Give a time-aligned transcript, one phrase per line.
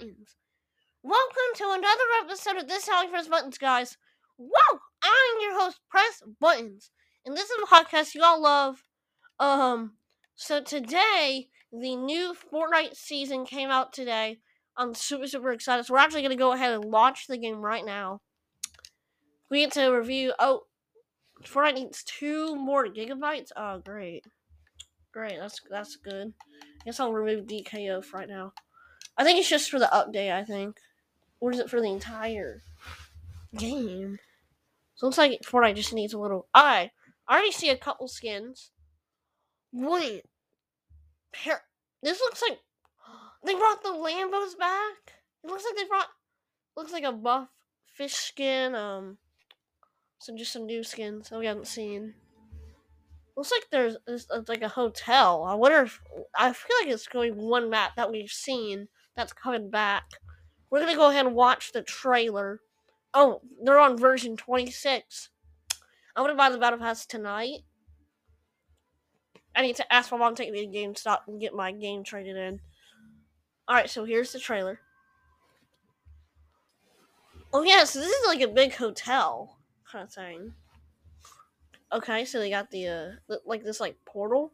[0.00, 0.36] Buttons.
[1.02, 3.98] Welcome to another episode of This How Press Buttons, guys.
[4.38, 4.78] Whoa!
[5.02, 6.90] I'm your host, Press Buttons.
[7.26, 8.82] And this is a podcast you all love.
[9.38, 9.92] Um,
[10.36, 14.38] so today, the new Fortnite season came out today.
[14.74, 15.84] I'm super, super excited.
[15.84, 18.22] So we're actually going to go ahead and launch the game right now.
[19.50, 20.32] We get to review.
[20.38, 20.62] Oh,
[21.44, 23.50] Fortnite needs two more gigabytes.
[23.54, 24.24] Oh, great.
[25.12, 26.32] Great, that's that's good.
[26.80, 28.54] I guess I'll remove DKO for right now.
[29.16, 30.78] I think it's just for the update, I think.
[31.40, 32.62] Or is it for the entire
[33.56, 34.18] game?
[34.94, 36.46] So it looks like Fortnite just needs a little.
[36.54, 36.90] I
[37.26, 38.70] I already see a couple skins.
[39.72, 40.24] Wait.
[42.02, 42.58] This looks like.
[43.44, 45.14] They brought the Lambos back?
[45.42, 46.08] It looks like they brought.
[46.76, 47.48] Looks like a buff
[47.86, 48.74] fish skin.
[48.74, 49.18] Um.
[50.18, 52.14] So just some new skins that we haven't seen.
[53.36, 55.44] Looks like there's, there's like a hotel.
[55.44, 56.02] I wonder if
[56.38, 58.88] I feel like it's going one map that we've seen
[59.20, 60.04] that's coming back.
[60.70, 62.60] We're gonna go ahead and watch the trailer.
[63.12, 65.28] Oh, they're on version 26.
[66.16, 67.60] I'm gonna buy the battle pass tonight.
[69.54, 72.02] I need to ask my mom to take me to GameStop and get my game
[72.02, 72.60] traded in.
[73.68, 74.80] Alright, so here's the trailer.
[77.52, 79.58] Oh yeah, so this is like a big hotel
[79.90, 80.54] kind of thing.
[81.92, 84.52] Okay, so they got the uh like this like portal.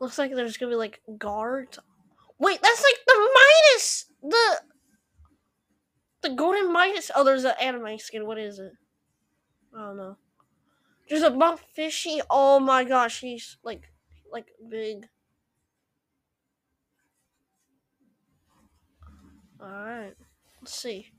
[0.00, 1.78] Looks like there's gonna be like guards.
[2.38, 4.62] Wait, that's like the Midas, the
[6.22, 7.10] the golden Midas.
[7.14, 8.26] Oh, there's an anime skin.
[8.26, 8.72] What is it?
[9.76, 10.16] I don't know.
[11.08, 12.20] There's a buff fishy.
[12.30, 13.92] Oh my gosh, he's like
[14.32, 15.06] like big.
[19.62, 20.14] Alright.
[20.62, 21.12] Let's see.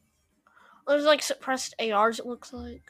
[0.88, 2.84] There's like suppressed ARs, it looks like.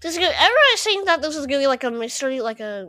[0.00, 0.32] This is good.
[0.34, 2.88] Everybody's saying that this is gonna be like a mystery, like a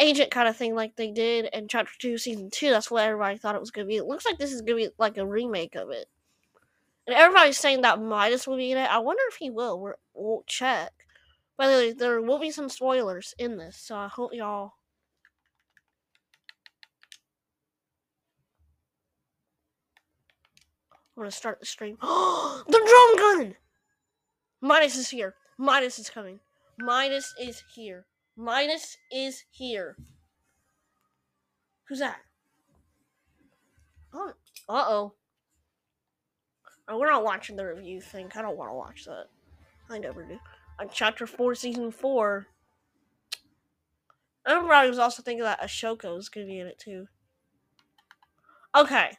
[0.00, 2.70] agent kind of thing, like they did in Chapter 2, Season 2.
[2.70, 3.96] That's what everybody thought it was gonna be.
[3.96, 6.06] It looks like this is gonna be like a remake of it.
[7.06, 8.90] And everybody's saying that Midas will be in it.
[8.90, 9.80] I wonder if he will.
[9.80, 10.92] We're, we'll check.
[11.56, 14.74] By the way, there will be some spoilers in this, so I hope y'all
[21.16, 21.98] I'm gonna start the stream.
[22.02, 23.54] the drum gun!
[24.60, 25.34] Midas is here.
[25.58, 26.40] Midas is coming.
[26.78, 28.06] Midas is here.
[28.36, 29.96] Midas is here.
[31.84, 32.18] Who's that?
[34.14, 34.32] Oh,
[34.68, 35.14] uh oh.
[36.88, 38.30] Oh, we're not watching the review thing.
[38.34, 39.26] I don't want to watch that.
[39.88, 40.38] I never do.
[40.80, 42.46] On chapter 4, season 4.
[44.46, 47.06] Everybody was also thinking that Ahsoka was going to be in it too.
[48.74, 49.16] Okay.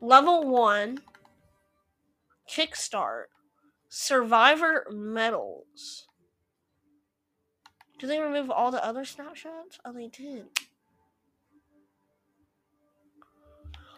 [0.00, 0.98] Level 1
[2.50, 3.24] Kickstart
[3.88, 6.06] Survivor Medals.
[7.98, 9.78] Do they remove all the other snapshots?
[9.84, 10.46] Oh, they did.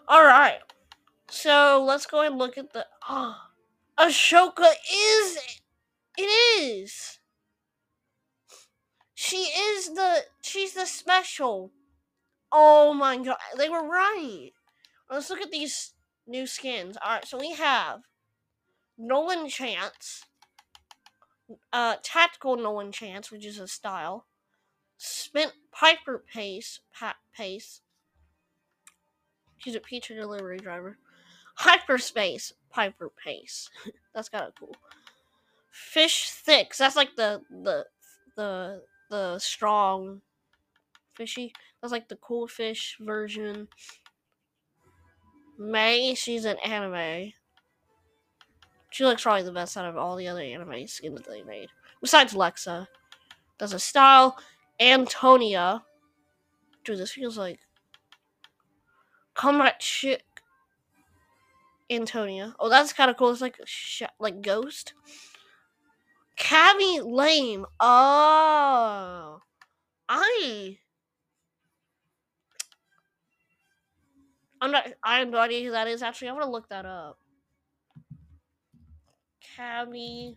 [0.08, 0.60] Alright.
[1.28, 2.86] So let's go and look at the.
[3.08, 3.36] Oh,
[3.98, 5.38] Ahsoka is.
[6.16, 7.18] It is.
[9.14, 10.22] She is the.
[10.42, 11.72] She's the special.
[12.50, 13.36] Oh my god.
[13.56, 14.52] They were right.
[15.10, 15.92] Let's look at these
[16.26, 16.96] new skins.
[16.96, 18.02] Alright, so we have
[18.96, 20.24] Nolan Chance,
[21.72, 24.26] uh, Tactical Nolan Chance, which is a style,
[24.96, 26.80] Spent Piper Pace,
[27.34, 27.80] Pace.
[29.58, 30.98] She's a pizza delivery driver.
[31.56, 33.70] Hyperspace Piper Pace.
[34.14, 34.76] that's kind of cool.
[35.70, 36.76] Fish Thicc.
[36.76, 37.86] That's like the the
[38.36, 40.22] the the strong
[41.14, 41.52] fishy.
[41.80, 43.68] That's like the cool fish version.
[45.58, 47.32] May, she's an anime.
[48.90, 51.68] She looks probably the best out of all the other anime skins that they made.
[52.00, 52.86] Besides Lexa.
[53.58, 54.38] Does a style.
[54.80, 55.84] Antonia.
[56.84, 57.60] Dude, this feels like
[59.34, 60.24] Combat Chick
[61.90, 62.54] Antonia.
[62.58, 63.30] Oh, that's kind of cool.
[63.30, 64.94] It's like sh- like Ghost.
[66.38, 67.66] Khaby Lame.
[67.80, 69.40] Oh.
[70.08, 70.78] I
[74.60, 74.88] I'm not.
[75.02, 76.02] I have no idea who that is.
[76.02, 77.18] Actually, I'm gonna look that up.
[79.58, 80.36] Khaby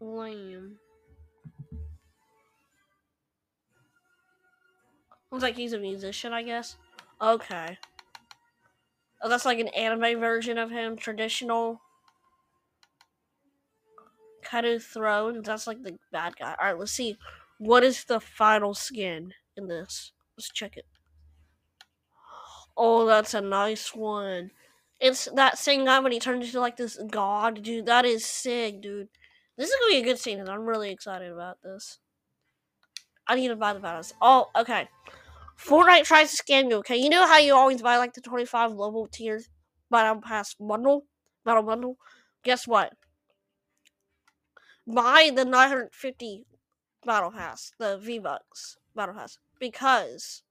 [0.00, 0.78] Lame.
[5.30, 6.76] Looks like he's a musician, I guess.
[7.22, 7.78] Okay.
[9.22, 11.80] Oh, that's like an anime version of him, traditional.
[14.44, 15.42] Kado Thorne.
[15.42, 16.56] That's like the bad guy.
[16.60, 17.16] All right, let's see.
[17.58, 20.12] What is the final skin in this?
[20.36, 20.86] Let's check it.
[22.76, 24.50] Oh, that's a nice one.
[25.00, 27.86] It's that same guy when he turns into like this god, dude.
[27.86, 29.08] That is sick, dude.
[29.56, 30.48] This is gonna be a good season.
[30.48, 31.98] I'm really excited about this.
[33.26, 34.12] I need to buy the battles.
[34.20, 34.88] Oh, okay.
[35.58, 36.76] Fortnite tries to scam you.
[36.76, 39.48] Okay, you know how you always buy like the 25 level tiers
[39.90, 41.04] battle pass bundle,
[41.44, 41.96] battle bundle.
[42.42, 42.92] Guess what?
[44.86, 46.46] Buy the 950
[47.04, 50.42] battle pass, the V Bucks battle pass, because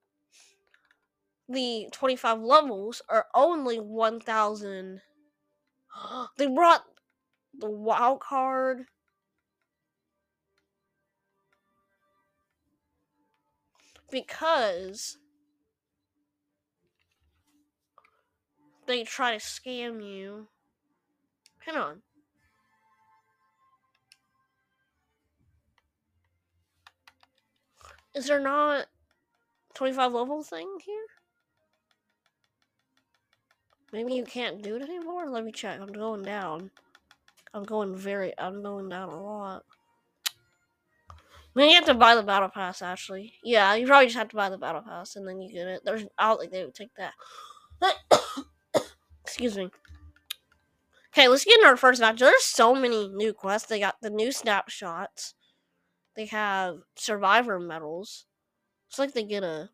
[1.50, 5.02] the 25 levels are only 1,000.
[6.38, 6.84] they brought
[7.58, 8.86] the wild card.
[14.12, 15.18] Because
[18.86, 20.48] they try to scam you.
[21.60, 22.02] Hang on.
[28.16, 28.88] Is there not
[29.76, 31.19] 25 level thing here?
[33.92, 35.30] Maybe you can't do it anymore?
[35.30, 35.80] Let me check.
[35.80, 36.70] I'm going down.
[37.54, 39.64] I'm going very, I'm going down a lot.
[41.56, 43.34] Maybe you have to buy the battle pass, actually.
[43.44, 45.82] Yeah, you probably just have to buy the battle pass and then you get it.
[45.84, 47.14] There's, I don't think they would take that.
[49.26, 49.70] Excuse me.
[51.12, 52.20] Okay, let's get in our first match.
[52.20, 53.68] There's so many new quests.
[53.68, 55.34] They got the new snapshots.
[56.16, 58.26] They have survivor medals.
[58.88, 59.70] It's like they get a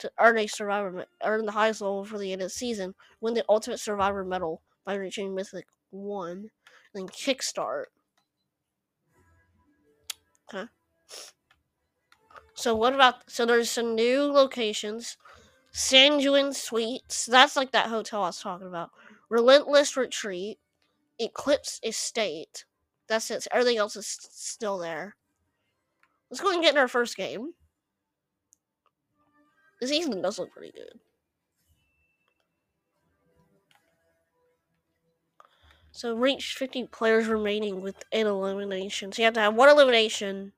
[0.00, 2.94] to earn a survivor earn the highest level for the end of the season.
[3.20, 6.50] Win the ultimate survivor medal by reaching mythic one.
[6.94, 7.84] Then kickstart.
[10.52, 10.66] Okay.
[12.54, 15.16] So what about so there's some new locations.
[15.72, 17.26] Sanguine Suites.
[17.26, 18.90] That's like that hotel I was talking about.
[19.28, 20.58] Relentless Retreat.
[21.18, 22.64] Eclipse Estate.
[23.08, 23.46] That's it.
[23.52, 25.16] Everything else is still there.
[26.30, 27.52] Let's go and get in our first game.
[29.80, 31.00] The season does look pretty good.
[35.92, 39.12] So reach 50 players remaining with an elimination.
[39.12, 40.52] So you have to have one elimination.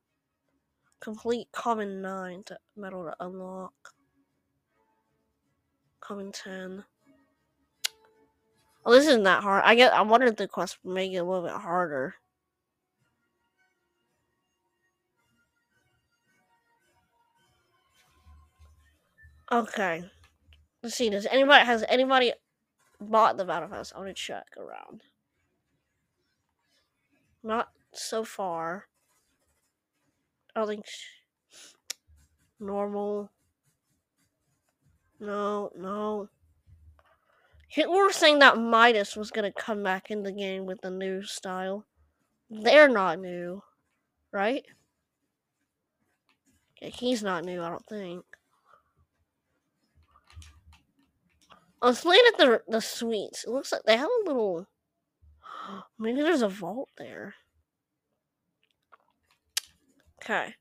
[1.00, 3.94] Complete common 9 to medal to unlock.
[6.00, 6.84] Common 10.
[8.84, 9.62] Oh, this isn't that hard.
[9.64, 9.92] I get.
[9.92, 12.16] I wanted the quest to make it a little bit harder.
[19.52, 20.02] Okay.
[20.82, 21.10] Let's see.
[21.10, 22.32] Does anybody has anybody
[22.98, 23.92] bought the battle pass?
[23.92, 25.02] I want to check around.
[27.42, 28.86] Not so far.
[30.56, 30.86] I think
[32.58, 33.30] normal.
[35.20, 36.30] No, no.
[37.74, 41.22] People were saying that Midas was gonna come back in the game with the new
[41.22, 41.84] style.
[42.50, 43.62] They're not new,
[44.30, 44.64] right?
[46.80, 48.24] He's not new, I don't think.
[51.82, 53.44] I was playing at the the suites.
[53.44, 54.68] It looks like they have a little.
[55.98, 57.34] Maybe there's a vault there.
[60.22, 60.54] Okay.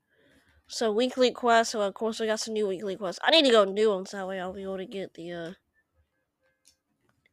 [0.68, 1.74] So weekly quests.
[1.74, 3.20] So of course we got some new weekly quests.
[3.24, 5.14] I need to go and do them so that way I'll be able to get
[5.14, 5.52] the uh,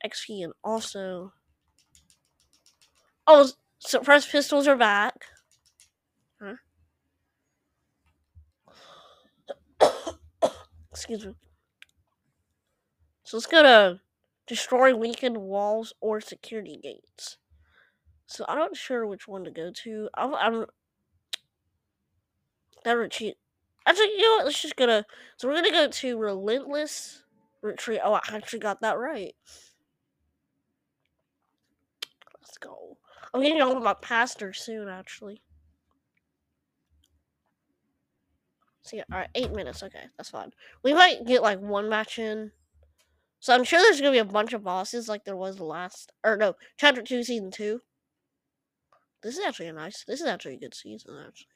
[0.04, 1.32] XP and also.
[3.26, 5.24] Oh, suppressed pistols are back.
[6.42, 6.56] Huh?
[10.92, 11.34] Excuse me.
[13.28, 14.00] So let's go to
[14.46, 17.36] destroy weakened walls or security gates.
[18.24, 20.08] So I'm not sure which one to go to.
[20.14, 20.64] I'm, I'm
[22.84, 23.34] that retreat.
[23.84, 24.46] Actually, you know what?
[24.46, 25.04] Let's just go to.
[25.36, 27.22] So we're gonna go to relentless
[27.60, 28.00] retreat.
[28.02, 29.34] Oh, I actually got that right.
[32.40, 32.96] Let's go.
[33.34, 35.42] I'm getting of my pastor soon, actually.
[38.80, 39.82] So yeah, all right, eight minutes.
[39.82, 40.50] Okay, that's fine.
[40.82, 42.52] We might get like one match in
[43.40, 46.36] so I'm sure there's gonna be a bunch of bosses like there was last or
[46.36, 47.80] no, chapter two, season two.
[49.22, 51.48] This is actually a nice this is actually a good season actually.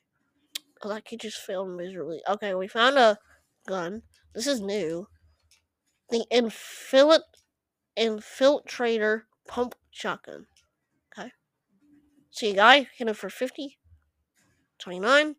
[0.80, 2.22] Cause I could just fail miserably.
[2.28, 3.18] Okay, we found a
[3.66, 4.02] gun.
[4.34, 5.06] This is new.
[6.10, 7.20] The infil
[7.96, 10.46] infiltrator pump shotgun.
[11.16, 11.30] Okay.
[12.30, 13.78] See a guy, hit him for 50.
[14.78, 15.36] 29.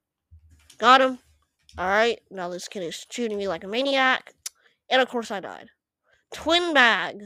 [0.78, 1.20] Got him.
[1.78, 4.34] Alright, now this kid is shooting me like a maniac.
[4.90, 5.70] And of course I died.
[6.34, 7.24] Twin mag.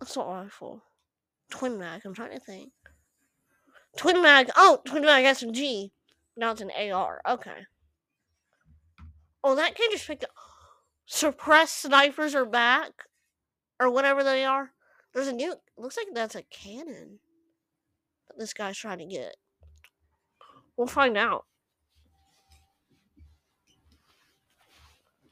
[0.00, 0.82] That's not awful.
[1.50, 2.02] Twin mag.
[2.04, 2.72] I'm trying to think.
[3.96, 4.50] Twin mag.
[4.56, 5.90] Oh, twin mag SMG.
[6.36, 7.20] Now it's an AR.
[7.28, 7.66] Okay.
[9.44, 10.30] Oh, that kid just picked up.
[11.06, 12.90] Suppressed snipers are back,
[13.78, 14.72] or whatever they are.
[15.14, 15.54] There's a new.
[15.78, 17.20] Looks like that's a cannon
[18.26, 19.36] that this guy's trying to get.
[20.76, 21.44] We'll find out.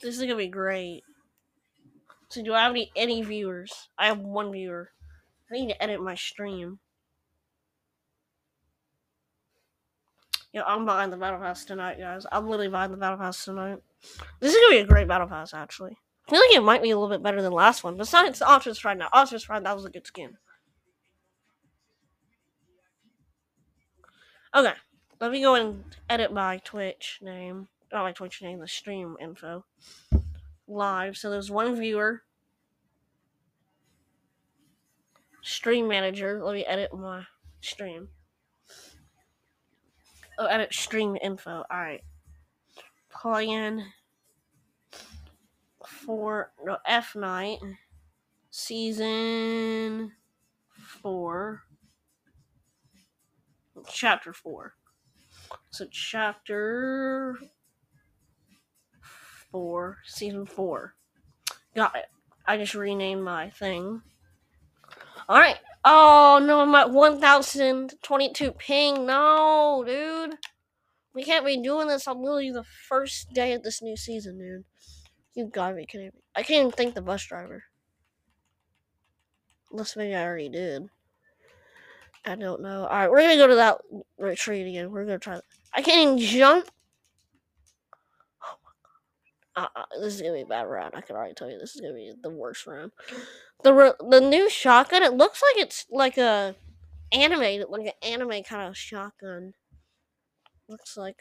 [0.00, 1.02] This is gonna be great.
[2.34, 3.90] So do I have any, any viewers?
[3.96, 4.90] I have one viewer.
[5.48, 6.80] I need to edit my stream.
[10.52, 12.26] Yeah, I'm buying the battle pass tonight, guys.
[12.32, 13.78] I'm literally buying the battle pass tonight.
[14.40, 15.96] This is gonna be a great battle pass, actually.
[16.26, 17.96] I feel like it might be a little bit better than last one.
[17.96, 19.10] Besides Optimus Prime now.
[19.12, 20.36] Optimus Prime, that was a good skin.
[24.52, 24.74] Okay.
[25.20, 27.68] Let me go and edit my Twitch name.
[27.92, 29.64] Not my Twitch name, the stream info.
[30.66, 31.16] Live.
[31.16, 32.22] So there's one viewer.
[35.42, 36.42] Stream manager.
[36.42, 37.24] Let me edit my
[37.60, 38.08] stream.
[40.38, 41.64] Oh, edit stream info.
[41.72, 42.02] Alright.
[43.10, 43.84] Playing
[45.86, 47.58] for no F night
[48.50, 50.12] season
[50.72, 51.62] four
[53.88, 54.74] chapter four.
[55.70, 57.36] So chapter
[59.54, 60.96] four, season four.
[61.76, 62.06] Got it.
[62.44, 64.02] I just renamed my thing.
[65.28, 65.58] Alright.
[65.84, 69.06] Oh no, I'm at 1022 ping.
[69.06, 70.38] No, dude.
[71.14, 74.64] We can't be doing this on literally the first day of this new season, dude.
[75.36, 76.12] You gotta be kidding me.
[76.34, 77.62] I can't even thank the bus driver.
[79.70, 80.88] Unless maybe I already did.
[82.24, 82.86] I don't know.
[82.86, 83.78] Alright, we're gonna go to that
[84.18, 84.90] retreat again.
[84.90, 85.38] We're gonna try.
[85.72, 86.68] I can't even jump.
[89.56, 89.68] Uh,
[90.00, 90.94] this is gonna be a bad round.
[90.96, 92.90] I can already tell you this is gonna be the worst round.
[93.62, 95.02] The the new shotgun.
[95.02, 96.56] It looks like it's like a
[97.12, 99.54] animated, like an anime kind of shotgun.
[100.68, 101.20] Looks like.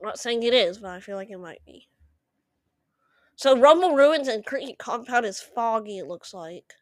[0.00, 1.88] I'm not saying it is, but I feel like it might be.
[3.36, 5.98] So Rumble Ruins and Cricket Compound is foggy.
[5.98, 6.74] It looks like.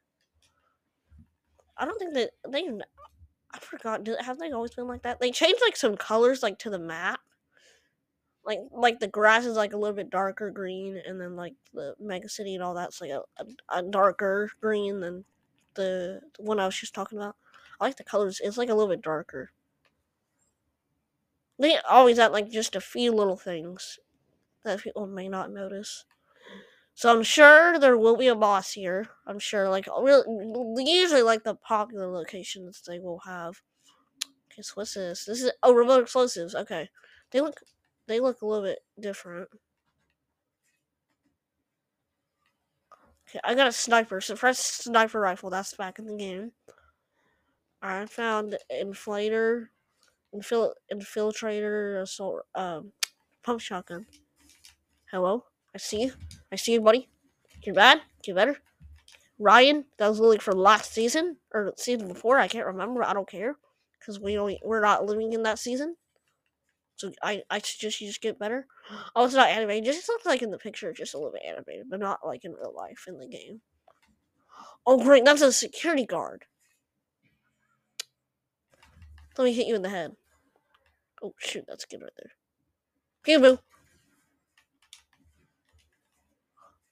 [1.79, 2.69] I don't think that they.
[3.55, 4.07] I forgot.
[4.21, 5.21] Have they always been like that?
[5.21, 7.21] They changed like some colors like to the map.
[8.45, 11.95] Like like the grass is like a little bit darker green, and then like the
[12.01, 15.25] mega city and all that's like a, a, a darker green than
[15.75, 17.37] the, the one I was just talking about.
[17.81, 18.41] I like the colors.
[18.43, 19.51] It's like a little bit darker.
[21.59, 23.99] They always add like just a few little things
[24.65, 26.05] that people may not notice.
[26.95, 29.09] So I'm sure there will be a boss here.
[29.27, 30.25] I'm sure, like really,
[30.85, 33.63] usually like the popular locations they will have.
[34.53, 35.25] Okay, so what's this?
[35.25, 36.55] This is oh remote explosives.
[36.55, 36.91] Okay,
[37.31, 37.61] they look
[38.07, 39.49] they look a little bit different.
[43.29, 44.21] Okay, I got a sniper.
[44.21, 45.51] Suppressed sniper rifle.
[45.51, 46.53] That's back in the game.
[47.81, 49.69] I found inflator,
[50.35, 52.93] infil- infiltrator, assault, um,
[53.43, 54.07] pump shotgun.
[55.11, 55.45] Hello.
[55.75, 56.13] I see you.
[56.53, 57.09] I see you, buddy.
[57.65, 58.03] You're bad.
[58.23, 58.59] Get better.
[59.39, 62.39] Ryan, that was literally from last season or season before.
[62.39, 63.03] I can't remember.
[63.03, 63.57] I don't care
[63.99, 64.57] because we don't.
[64.63, 65.97] We're not living in that season.
[67.03, 68.69] So I, I suggest you just get better.
[69.17, 69.93] Oh, it's not animated.
[69.93, 72.53] Just looks like in the picture, just a little bit animated, but not like in
[72.53, 73.61] real life in the game.
[74.87, 76.45] Oh great, that's a security guard.
[79.37, 80.13] Let me hit you in the head.
[81.21, 82.33] Oh shoot, that's good right there.
[83.27, 83.59] Peekaboo.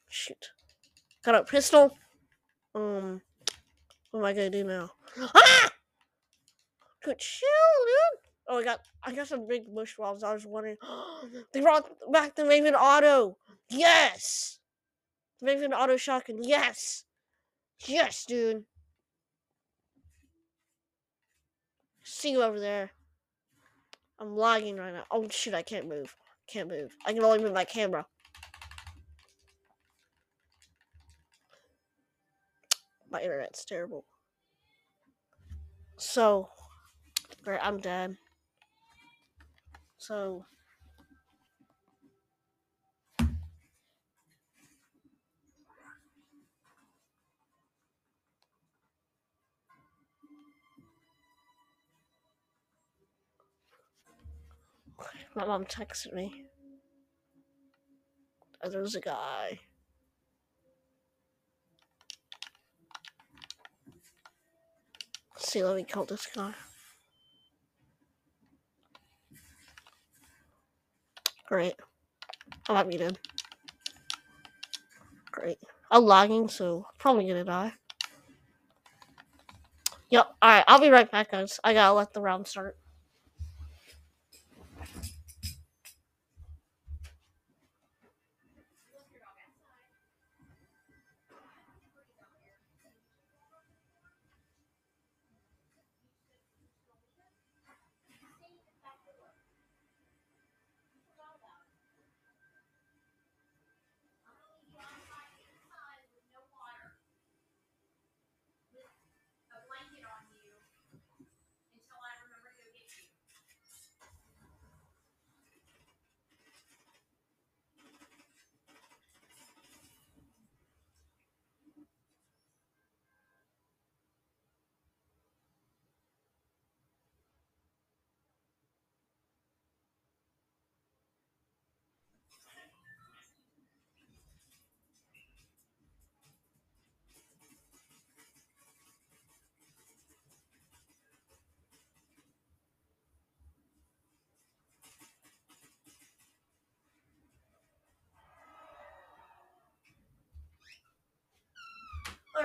[0.08, 0.50] Shoot.
[1.24, 1.96] Got a pistol.
[2.74, 3.20] Um,
[4.10, 4.90] what am I gonna do now?
[5.34, 5.70] Ah!
[7.04, 7.48] Good chill,
[7.86, 8.29] dude.
[8.50, 10.24] Oh, I got I got some big bush walls.
[10.24, 10.76] I was wondering.
[11.52, 13.36] they brought back the Raven Auto.
[13.70, 14.58] Yes.
[15.40, 16.42] The Raven Auto shotgun.
[16.42, 17.04] Yes.
[17.86, 18.64] Yes, dude.
[22.02, 22.90] See you over there.
[24.18, 25.04] I'm lagging right now.
[25.12, 25.54] Oh shit!
[25.54, 26.16] I can't move.
[26.48, 26.96] Can't move.
[27.06, 28.04] I can only move my camera.
[33.10, 34.04] my internet's terrible.
[35.96, 36.48] So,
[37.44, 38.16] right, I'm dead.
[40.00, 40.46] So,
[55.36, 56.44] my mom texted me.
[58.64, 59.60] Oh, there's a guy.
[65.36, 66.54] see, let me call this guy.
[71.50, 71.74] Great.
[72.68, 73.18] I might be dead.
[75.32, 75.58] Great.
[75.90, 77.72] I'm lagging, so probably gonna die.
[80.10, 81.58] Yep, alright, I'll be right back, guys.
[81.64, 82.78] I gotta let the round start.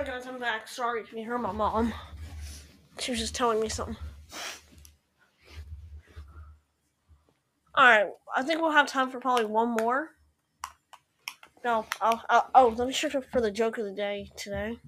[0.06, 0.68] Guys, I'm back.
[0.68, 1.92] Sorry if you hear my mom.
[3.00, 3.96] She was just telling me something.
[7.76, 10.10] Alright, I think we'll have time for probably one more.
[11.64, 14.78] No, I'll, I'll, oh, let me search for the joke of the day today.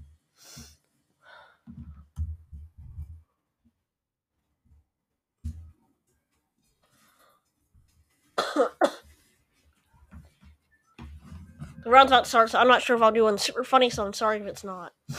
[11.90, 14.38] To start, so I'm not sure if I'll do one super funny, so I'm sorry
[14.38, 14.92] if it's not.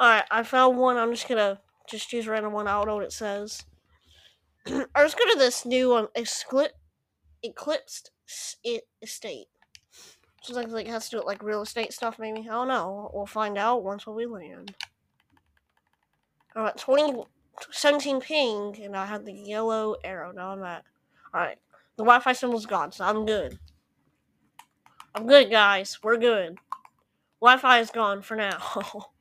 [0.00, 0.96] Alright, I found one.
[0.96, 2.66] I'm just gonna just choose random one.
[2.66, 3.64] I don't know what it says.
[4.66, 6.70] I was gonna this new um, excli-
[7.42, 8.10] eclipsed
[9.00, 9.46] estate.
[10.42, 12.40] Seems like, like it has to do with like real estate stuff, maybe.
[12.40, 13.12] I don't know.
[13.14, 14.74] We'll find out once we land.
[16.56, 17.22] Alright, 20,
[17.70, 20.32] 17 ping, and I have the yellow arrow.
[20.32, 20.84] Now I'm at.
[21.34, 21.58] Alright,
[21.96, 23.58] the Wi Fi symbol's gone, so I'm good.
[25.14, 25.98] I'm good, guys.
[26.02, 26.58] We're good.
[27.40, 28.58] Wi Fi is gone for now.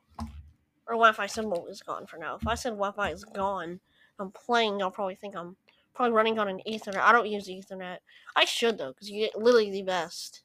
[0.91, 2.35] or Wi-Fi symbol is gone for now.
[2.35, 3.79] If I said Wi-Fi is gone,
[4.19, 5.55] I'm playing, y'all probably think I'm
[5.93, 6.97] probably running on an Ethernet.
[6.97, 7.97] I don't use Ethernet.
[8.35, 10.43] I should though, because you get literally the best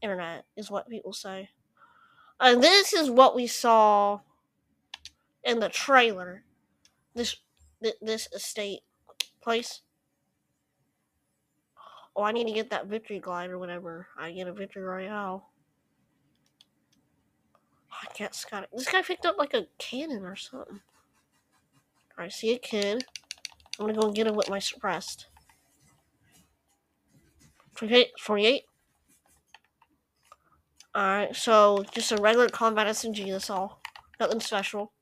[0.00, 1.50] internet, is what people say.
[2.38, 4.20] And this is what we saw
[5.42, 6.44] in the trailer.
[7.14, 7.36] This
[8.00, 8.80] this estate
[9.42, 9.82] place.
[12.14, 14.08] Oh, I need to get that victory glide or whatever.
[14.18, 15.48] I get a victory royale.
[17.90, 18.68] I can't Scott.
[18.72, 20.80] This guy picked up like a cannon or something.
[22.18, 23.04] I see a kid.
[23.78, 25.26] I'm gonna go and get him with my suppressed.
[27.74, 28.08] 48.
[28.20, 28.64] 48.
[30.94, 33.80] Alright, so just a regular combat SMG, that's all.
[34.20, 34.92] Nothing special.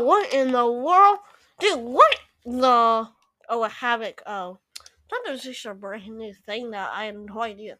[0.00, 1.18] What in the world?
[1.58, 3.08] Dude, what the...
[3.48, 4.22] Oh, a Havoc.
[4.26, 4.58] Oh.
[4.80, 7.78] I thought there was just a brand new thing that I had no idea.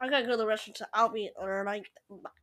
[0.00, 2.41] I gotta go to the restaurant, so I'll be right back.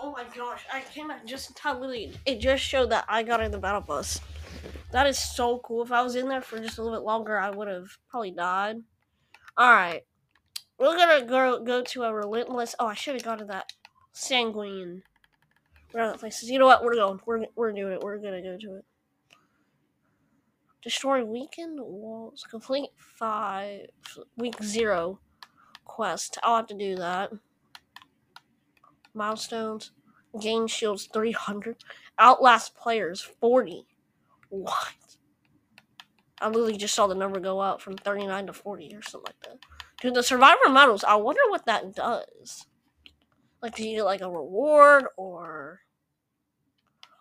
[0.00, 1.80] Oh my gosh, I came back just in time.
[1.80, 4.20] Literally, it just showed that I got in the battle bus.
[4.92, 5.82] That is so cool.
[5.82, 8.30] If I was in there for just a little bit longer, I would have probably
[8.30, 8.76] died.
[9.58, 10.02] Alright.
[10.78, 12.74] We're gonna go go to a relentless.
[12.78, 13.72] Oh, I should have gone to that
[14.12, 15.02] sanguine.
[15.92, 16.50] Where that places.
[16.50, 16.84] You know what?
[16.84, 17.20] We're going.
[17.24, 18.02] We're we're doing it.
[18.02, 18.84] We're gonna go to it.
[20.82, 22.44] Destroy weakened walls.
[22.50, 23.86] Complete five
[24.36, 25.20] week zero
[25.84, 26.38] quest.
[26.42, 27.32] I'll have to do that
[29.14, 29.92] milestones,
[30.40, 31.76] gain shields 300,
[32.18, 33.86] outlast players 40.
[34.50, 34.94] What?
[36.40, 39.40] I literally just saw the number go up from 39 to 40 or something like
[39.42, 39.58] that.
[40.00, 42.66] Dude, the survivor medals, I wonder what that does.
[43.62, 45.80] Like, do you get like a reward or.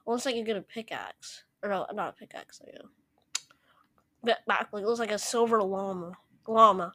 [0.06, 1.44] looks like you get a pickaxe.
[1.62, 2.90] Or no, not a pickaxe, I go.
[4.46, 6.12] Back, like, it looks like a silver llama.
[6.46, 6.92] Llama.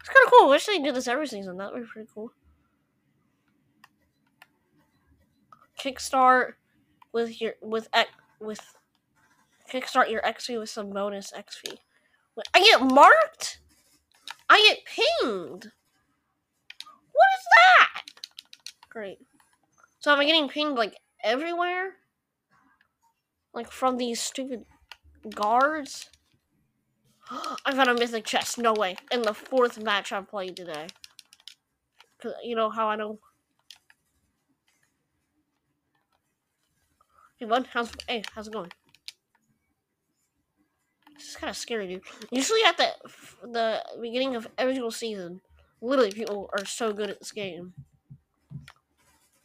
[0.00, 0.46] It's kind of cool.
[0.46, 1.58] I wish they did this every season.
[1.58, 2.32] That would be pretty cool.
[5.82, 6.54] Kickstart
[7.12, 7.88] with your with
[8.40, 8.76] with
[9.72, 11.76] kickstart your XP with some bonus XP.
[12.54, 13.60] I get marked.
[14.48, 15.70] I get pinged.
[17.12, 18.02] What is that?
[18.88, 19.18] Great.
[19.98, 21.92] So am I getting pinged like everywhere?
[23.52, 24.64] Like from these stupid
[25.34, 26.08] guards?
[27.64, 28.58] I found a mythic chest.
[28.58, 28.96] No way.
[29.12, 30.86] In the fourth match I played today.
[32.22, 33.18] Cause you know how I know.
[37.40, 38.70] Hey bud, how's hey, how's it going?
[41.14, 42.02] This is kind of scary, dude.
[42.30, 42.88] Usually at the
[43.42, 45.40] the beginning of every single season,
[45.80, 47.72] literally people are so good at this game,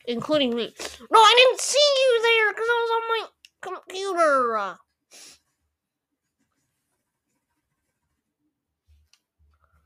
[0.06, 0.74] including me.
[1.10, 3.28] No, I didn't see you there because I was on my
[3.62, 4.58] computer.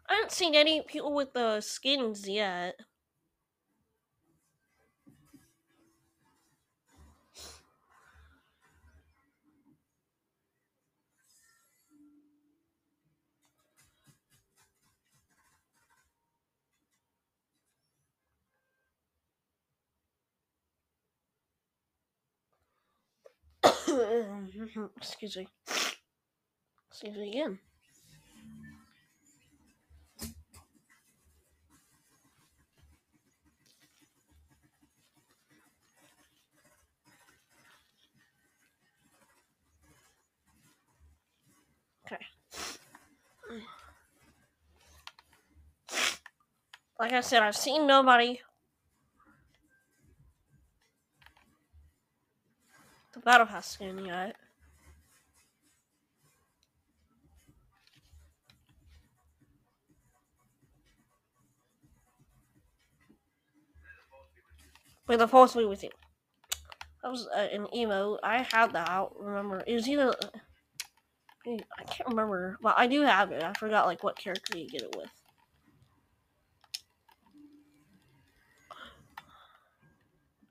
[0.09, 2.73] I haven't seen any people with the skins yet.
[24.97, 25.47] Excuse me.
[26.89, 27.59] Excuse me again.
[42.05, 42.25] Okay.
[46.99, 48.41] Like I said, I've seen nobody.
[53.29, 54.35] Battle pass skin yet.
[65.07, 65.91] Wait, the force be with you.
[67.03, 68.17] That was uh, an emo.
[68.23, 69.13] I had that out.
[69.19, 70.11] Remember, it was either
[71.45, 73.43] I can't remember, but I do have it.
[73.43, 75.11] I forgot like what character you get it with.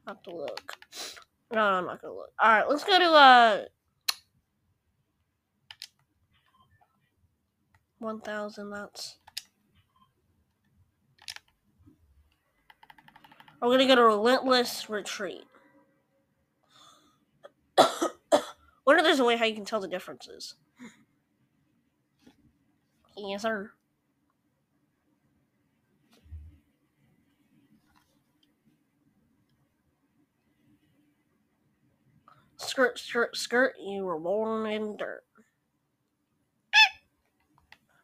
[0.07, 0.75] I have to look.
[1.52, 2.30] No, I'm not gonna look.
[2.42, 3.64] All right, let's go to uh.
[7.98, 9.16] 1000 that's
[13.61, 15.42] I'm gonna go to relentless retreat
[17.76, 20.54] what if there's a way how you can tell the differences
[23.18, 23.72] Yes, sir.
[32.59, 35.23] Skirt, skirt, skirt, you were born in dirt.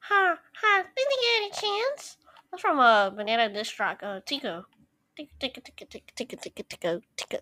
[0.01, 2.17] Ha, ha, didn't you get a chance?
[2.51, 4.65] That's from a Banana Diss Track, uh, Tico.
[5.17, 7.39] Tico, Tico, Tico, Tico, Tico, Tico, Tico, Tico.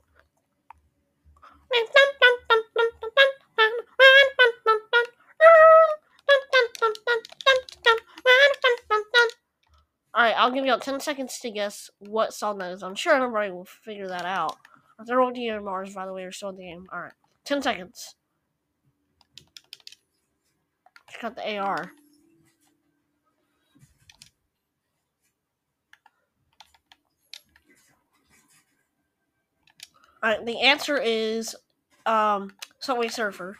[10.14, 12.82] Alright, I'll give you 10 seconds to guess what song that is.
[12.82, 14.56] I'm sure everybody will figure that out.
[14.98, 16.86] All Mars, by the way, are still in the game.
[16.92, 17.12] Alright,
[17.44, 18.14] 10 seconds.
[21.10, 21.92] Check out the AR.
[30.24, 31.56] Alright, the answer is
[32.06, 33.58] um Subway Surfer.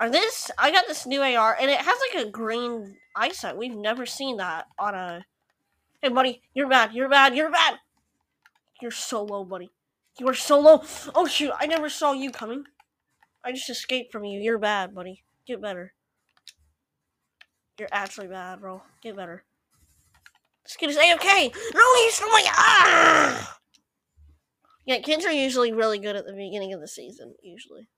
[0.00, 3.56] Are this I got this new AR and it has like a green eyesight.
[3.56, 5.24] We've never seen that on a
[6.04, 6.92] Hey, buddy, you're bad.
[6.92, 7.34] You're bad.
[7.34, 7.78] You're bad.
[8.82, 9.70] You're so low, buddy.
[10.18, 10.82] You are so low.
[11.14, 11.52] Oh, shoot.
[11.58, 12.64] I never saw you coming.
[13.44, 14.40] I just escaped from you.
[14.40, 15.24] You're bad, buddy.
[15.46, 15.92] Get better.
[17.78, 18.82] You're actually bad, bro.
[19.02, 19.44] Get better.
[20.64, 21.52] This kid is A-okay.
[21.74, 22.42] No, he's from my...
[22.46, 23.58] Ah!
[24.86, 27.88] Yeah, kids are usually really good at the beginning of the season, usually.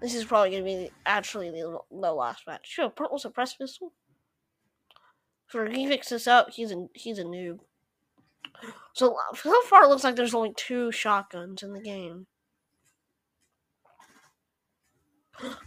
[0.00, 2.68] This is probably going to be actually the, the last match.
[2.68, 3.92] Sure, purple suppress pistol.
[5.48, 6.50] So he this up.
[6.50, 7.60] He's a he's a noob.
[8.96, 12.26] So uh, so far, it looks like there's only two shotguns in the game.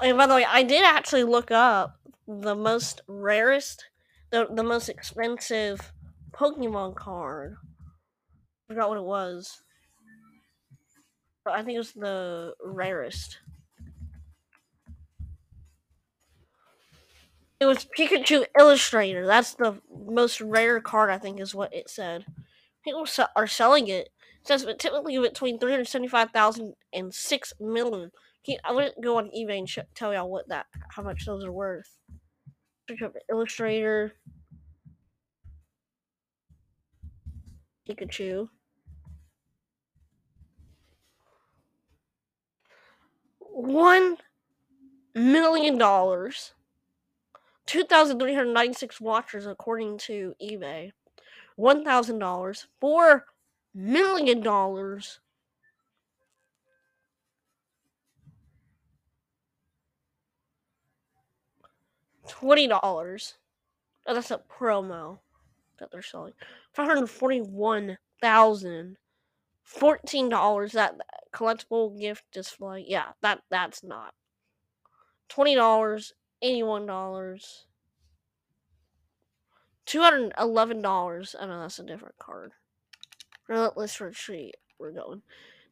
[0.02, 3.86] And by the way, I did actually look up the most rarest,
[4.32, 5.92] the the most expensive
[6.32, 7.56] Pokemon card.
[8.70, 9.62] I forgot what it was,
[11.44, 13.40] but I think it was the rarest.
[17.60, 19.26] It was Pikachu Illustrator.
[19.26, 22.26] That's the most rare card, I think, is what it said.
[22.90, 24.10] People are selling it.
[24.42, 28.10] Says but typically between 375,000 and 6 million.
[28.64, 32.00] I wouldn't go on eBay and tell y'all what that, how much those are worth.
[33.30, 34.14] Illustrator.
[37.88, 38.50] Pikachu.
[43.40, 44.18] One
[45.14, 46.56] million dollars.
[47.68, 50.92] 2,396 watchers according to eBay.
[51.60, 53.26] One thousand dollars, four
[53.76, 55.20] million dollars.
[62.30, 63.36] Twenty dollars.
[64.08, 65.20] Oh, that's a promo
[65.80, 66.34] that they're selling.
[66.74, 68.96] Five hundred forty-one thousand.
[69.66, 70.72] Fourteen dollars.
[70.72, 70.96] That
[71.34, 72.86] collectible gift display.
[72.88, 74.14] Yeah, that that's not.
[75.28, 76.14] Twenty dollars.
[76.42, 77.66] Eighty-one dollars.
[79.90, 81.36] Two hundred eleven dollars.
[81.40, 82.52] I know that's a different card.
[83.48, 84.56] Relentless retreat.
[84.78, 85.24] We're going.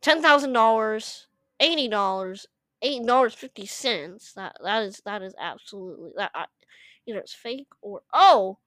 [0.01, 1.27] Ten thousand dollars.
[1.60, 2.47] Eighty dollars.
[2.82, 4.34] Eight dollars fifty cents.
[4.34, 6.32] That that is that is absolutely that.
[6.34, 6.45] I,
[7.06, 8.58] either it's fake or oh,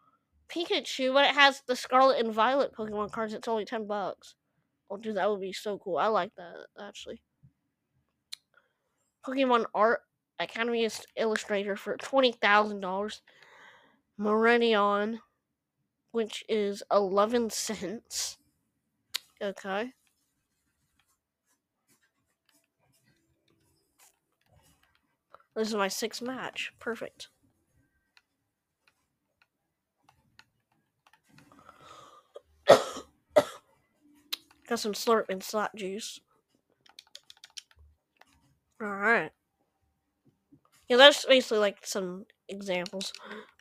[0.48, 3.34] Pikachu, but it has the Scarlet and Violet Pokemon cards.
[3.34, 4.36] It's only ten bucks.
[4.88, 5.96] Oh, dude, that would be so cool.
[5.96, 7.22] I like that actually.
[9.26, 10.02] Pokemon art
[10.38, 13.20] Academy Illustrator for twenty thousand dollars.
[14.16, 15.18] Meridian,
[16.12, 18.38] which is eleven cents.
[19.42, 19.92] Okay.
[25.56, 26.72] This is my sixth match.
[26.78, 27.28] Perfect.
[32.68, 32.78] Got
[34.78, 36.20] some slurp and slot juice.
[38.82, 39.32] Alright.
[40.88, 43.12] Yeah, that's basically like some examples.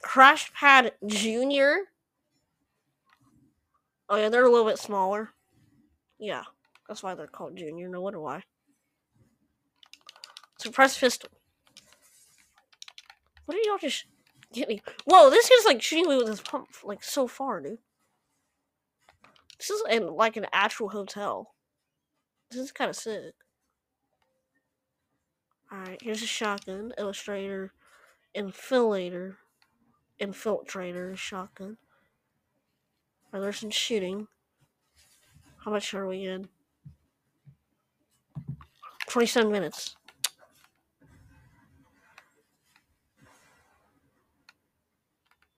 [0.01, 1.79] Crash Pad Junior.
[4.10, 5.30] Oh yeah, they're a little bit smaller.
[6.17, 6.43] Yeah,
[6.88, 7.88] that's why they're called Junior.
[7.88, 8.43] No wonder why.
[10.58, 11.30] Suppressed pistol.
[13.45, 14.06] What did y'all just
[14.52, 14.82] get me?
[15.06, 17.78] Whoa, this is like shooting me with this pump like so far, dude.
[19.58, 21.54] This is in like an actual hotel.
[22.50, 23.34] This is kind of sick.
[25.72, 27.74] Alright, here's a shotgun, illustrator,
[28.36, 29.36] infillator,
[30.19, 31.78] infiltrator, shotgun.
[33.31, 34.27] Right, there's some shooting.
[35.63, 36.47] How much are we in?
[39.07, 39.95] 27 minutes.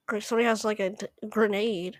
[0.06, 0.94] Great, somebody has like a
[1.28, 1.98] grenade.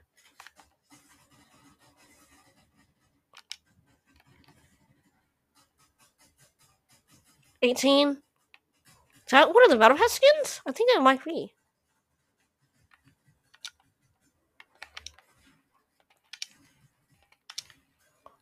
[7.65, 8.09] Eighteen.
[8.09, 10.61] Is that one of the Battle Pass skins?
[10.67, 11.55] I think that might be.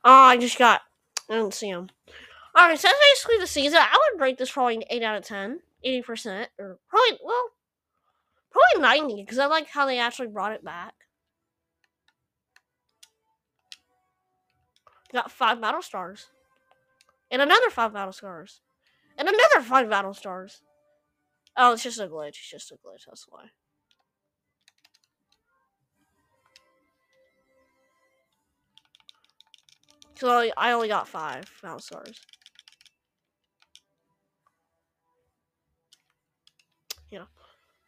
[0.05, 0.81] Oh, I just got.
[1.29, 1.91] I don't see him.
[2.59, 3.79] Alright, so that's basically the season.
[3.81, 5.61] I would rate this probably an 8 out of 10.
[5.85, 6.47] 80%.
[6.59, 7.51] Or probably, well,
[8.51, 10.95] probably 90, because I like how they actually brought it back.
[15.13, 16.29] Got five battle stars.
[17.31, 18.61] And another five battle stars.
[19.17, 20.63] And another five battle stars.
[21.57, 22.29] Oh, it's just a glitch.
[22.29, 23.07] It's just a glitch.
[23.07, 23.47] That's why.
[30.21, 32.21] So I only got five battle stars.
[37.11, 37.25] Yeah.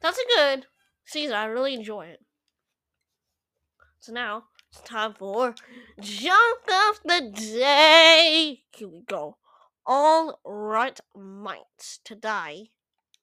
[0.01, 0.67] That's a good
[1.05, 1.37] season.
[1.37, 2.21] I really enjoy it.
[4.01, 5.55] So now it's time for
[6.01, 8.63] junk of the day.
[8.75, 9.37] Here we go.
[9.85, 12.01] All right, mites.
[12.03, 12.71] Today,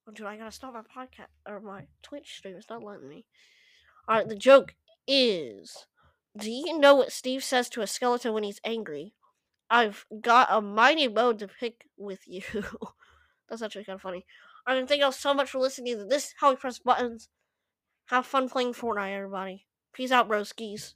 [0.07, 2.57] oh, dude, I gotta stop my podcast or my Twitch stream.
[2.57, 3.25] It's not letting me.
[4.07, 4.75] All right, the joke
[5.07, 5.87] is:
[6.37, 9.13] Do you know what Steve says to a skeleton when he's angry?
[9.69, 12.41] I've got a mighty bone to pick with you.
[13.49, 14.25] That's actually kind of funny.
[14.67, 16.33] All right, thank you all so much for listening to this.
[16.39, 17.29] How we press buttons.
[18.07, 19.65] Have fun playing Fortnite, everybody.
[19.93, 20.93] Peace out, broskies.